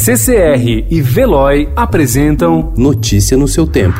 CCR 0.00 0.86
e 0.88 1.02
Veloy 1.02 1.68
apresentam 1.74 2.72
Notícia 2.76 3.36
no 3.36 3.48
seu 3.48 3.66
tempo. 3.66 3.98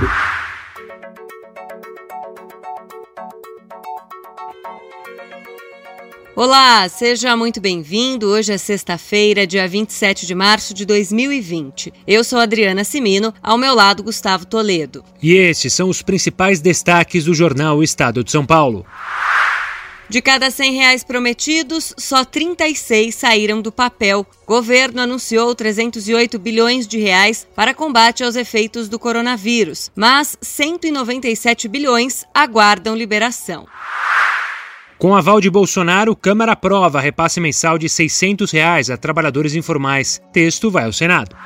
Olá, 6.36 6.88
seja 6.88 7.36
muito 7.36 7.60
bem-vindo. 7.60 8.28
Hoje 8.28 8.52
é 8.52 8.58
sexta-feira, 8.58 9.44
dia 9.44 9.66
27 9.66 10.24
de 10.24 10.36
março 10.36 10.72
de 10.72 10.86
2020. 10.86 11.92
Eu 12.06 12.22
sou 12.22 12.38
Adriana 12.38 12.84
Simino, 12.84 13.34
ao 13.42 13.58
meu 13.58 13.74
lado 13.74 14.04
Gustavo 14.04 14.46
Toledo. 14.46 15.02
E 15.20 15.34
estes 15.34 15.72
são 15.72 15.88
os 15.88 16.00
principais 16.00 16.60
destaques 16.60 17.24
do 17.24 17.34
jornal 17.34 17.82
Estado 17.82 18.22
de 18.22 18.30
São 18.30 18.46
Paulo. 18.46 18.86
De 20.08 20.22
cada 20.22 20.50
100 20.50 20.72
reais 20.72 21.04
prometidos, 21.04 21.92
só 21.98 22.24
36 22.24 23.14
saíram 23.14 23.60
do 23.60 23.70
papel. 23.70 24.26
Governo 24.46 25.02
anunciou 25.02 25.54
308 25.54 26.38
bilhões 26.38 26.86
de 26.86 26.98
reais 26.98 27.46
para 27.54 27.74
combate 27.74 28.24
aos 28.24 28.34
efeitos 28.34 28.88
do 28.88 28.98
coronavírus, 28.98 29.90
mas 29.94 30.38
197 30.40 31.68
bilhões 31.68 32.24
aguardam 32.32 32.96
liberação. 32.96 33.66
Com 34.96 35.14
aval 35.14 35.42
de 35.42 35.50
Bolsonaro, 35.50 36.16
Câmara 36.16 36.52
aprova 36.52 37.00
repasse 37.00 37.38
mensal 37.38 37.78
de 37.78 37.88
600 37.88 38.50
reais 38.50 38.90
a 38.90 38.96
trabalhadores 38.96 39.54
informais. 39.54 40.20
Texto 40.32 40.70
vai 40.70 40.86
ao 40.86 40.92
Senado. 40.92 41.36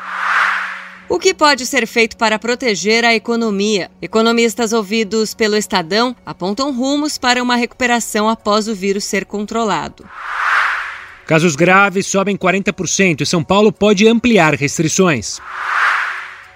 O 1.12 1.18
que 1.18 1.34
pode 1.34 1.66
ser 1.66 1.86
feito 1.86 2.16
para 2.16 2.38
proteger 2.38 3.04
a 3.04 3.14
economia? 3.14 3.90
Economistas 4.00 4.72
ouvidos 4.72 5.34
pelo 5.34 5.58
Estadão 5.58 6.16
apontam 6.24 6.72
rumos 6.72 7.18
para 7.18 7.42
uma 7.42 7.54
recuperação 7.54 8.30
após 8.30 8.66
o 8.66 8.74
vírus 8.74 9.04
ser 9.04 9.26
controlado. 9.26 10.08
Casos 11.26 11.54
graves 11.54 12.06
sobem 12.06 12.34
40% 12.34 13.20
e 13.20 13.26
São 13.26 13.44
Paulo 13.44 13.70
pode 13.70 14.08
ampliar 14.08 14.54
restrições. 14.54 15.38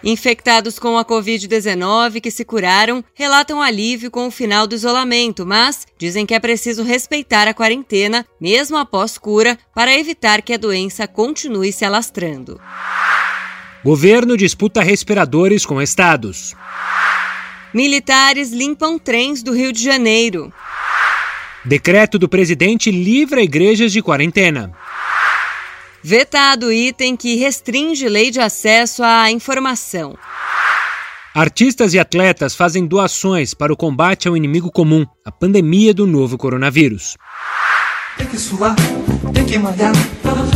Infectados 0.03 0.79
com 0.79 0.97
a 0.97 1.05
Covid-19 1.05 2.23
que 2.23 2.31
se 2.31 2.43
curaram 2.43 3.05
relatam 3.13 3.61
alívio 3.61 4.11
com 4.11 4.27
o 4.27 4.31
final 4.31 4.67
do 4.67 4.75
isolamento, 4.75 5.45
mas 5.45 5.87
dizem 5.99 6.25
que 6.25 6.33
é 6.33 6.41
preciso 6.41 6.83
respeitar 6.83 7.47
a 7.47 7.53
quarentena, 7.53 8.25
mesmo 8.41 8.79
após 8.79 9.19
cura, 9.19 9.59
para 9.75 9.95
evitar 9.95 10.41
que 10.41 10.55
a 10.55 10.59
doença 10.59 11.07
continue 11.07 11.73
se 11.73 11.85
alastrando. 11.85 12.59
Governo 13.87 14.37
disputa 14.37 14.83
respiradores 14.83 15.65
com 15.65 15.81
estados. 15.81 16.57
Militares 17.73 18.51
limpam 18.51 18.99
trens 18.99 19.45
do 19.45 19.53
Rio 19.53 19.73
de 19.73 19.81
Janeiro. 19.81 20.53
Decreto 21.65 22.19
do 22.19 22.29
presidente 22.29 22.91
livra 22.91 23.41
igrejas 23.41 23.93
de 23.93 24.03
quarentena. 24.03 24.73
Vetado 26.03 26.73
item 26.73 27.17
que 27.17 27.37
restringe 27.37 28.09
lei 28.09 28.33
de 28.33 28.41
acesso 28.41 29.05
à 29.05 29.31
informação. 29.31 30.19
Artistas 31.33 31.95
e 31.95 32.01
atletas 32.01 32.57
fazem 32.57 32.89
doações 32.89 33.55
para 33.55 33.73
o 33.73 33.77
combate 33.77 34.27
ao 34.27 34.37
inimigo 34.37 34.69
comum, 34.69 35.07
a 35.25 35.31
pandemia 35.31 35.95
do 35.95 36.09
novo 36.09 36.37
coronavírus. 36.37 37.17
Tem 38.19 38.27
que 38.27 38.37
suar, 38.37 38.75
tem 39.33 39.45
que 39.45 39.57
malhar. 39.57 39.93
Vamos 40.25 40.51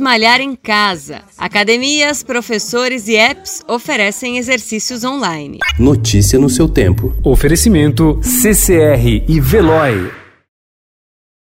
malhar 0.00 0.40
em 0.40 0.54
casa. 0.54 1.22
Academias, 1.36 2.22
professores 2.22 3.08
e 3.08 3.16
apps 3.16 3.62
oferecem 3.68 4.38
exercícios 4.38 5.04
online. 5.04 5.58
Notícia 5.78 6.38
no 6.38 6.48
seu 6.48 6.68
tempo. 6.68 7.14
Oferecimento 7.24 8.20
CCR 8.22 9.24
e 9.28 9.40
Veloy. 9.40 10.21